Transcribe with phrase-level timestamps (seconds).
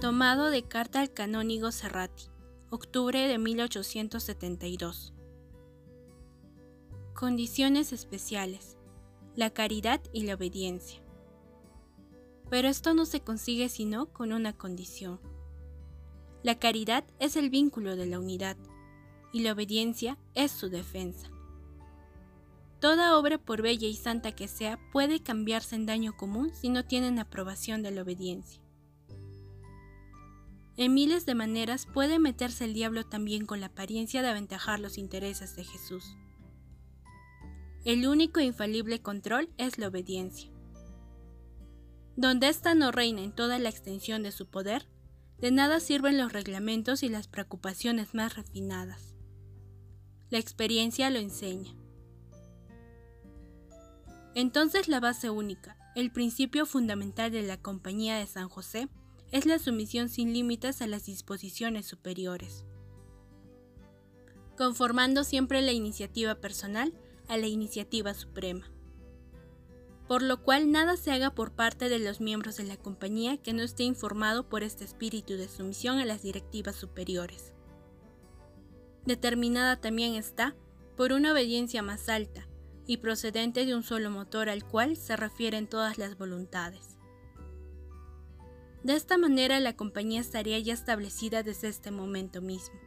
[0.00, 2.24] Tomado de carta al canónigo Serrati,
[2.70, 5.12] octubre de 1872.
[7.12, 8.78] Condiciones especiales.
[9.36, 11.02] La caridad y la obediencia.
[12.48, 15.20] Pero esto no se consigue sino con una condición.
[16.42, 18.56] La caridad es el vínculo de la unidad
[19.34, 21.30] y la obediencia es su defensa.
[22.80, 26.86] Toda obra, por bella y santa que sea, puede cambiarse en daño común si no
[26.86, 28.62] tienen aprobación de la obediencia.
[30.76, 34.98] En miles de maneras puede meterse el diablo también con la apariencia de aventajar los
[34.98, 36.16] intereses de Jesús.
[37.84, 40.50] El único e infalible control es la obediencia.
[42.16, 44.86] Donde ésta no reina en toda la extensión de su poder,
[45.38, 49.14] de nada sirven los reglamentos y las preocupaciones más refinadas.
[50.28, 51.74] La experiencia lo enseña.
[54.34, 58.88] Entonces la base única, el principio fundamental de la Compañía de San José,
[59.30, 62.64] es la sumisión sin límites a las disposiciones superiores,
[64.56, 66.92] conformando siempre la iniciativa personal
[67.28, 68.70] a la iniciativa suprema.
[70.08, 73.52] Por lo cual nada se haga por parte de los miembros de la compañía que
[73.52, 77.52] no esté informado por este espíritu de sumisión a las directivas superiores.
[79.06, 80.56] Determinada también está
[80.96, 82.50] por una obediencia más alta,
[82.90, 86.99] y procedente de un solo motor al cual se refieren todas las voluntades.
[88.82, 92.80] De esta manera la compañía estaría ya establecida desde este momento mismo,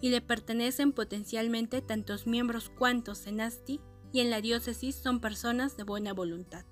[0.00, 3.80] y le pertenecen potencialmente tantos miembros cuantos en Asti
[4.12, 6.66] y en la diócesis son personas de buena voluntad.